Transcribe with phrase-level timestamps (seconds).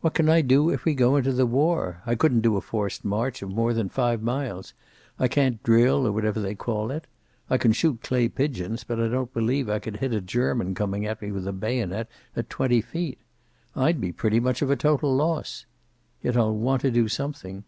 [0.00, 2.00] What can I do if we go into the war?
[2.06, 4.74] I couldn't do a forced march of more than five miles.
[5.18, 7.08] I can't drill, or whatever they call it.
[7.50, 11.04] I can shoot clay pigeons, but I don't believe I could hit a German coming
[11.04, 12.06] at me with a bayonet
[12.36, 13.18] at twenty feet.
[13.74, 15.66] I'd be pretty much of a total loss.
[16.22, 17.64] Yet I'll want to do something."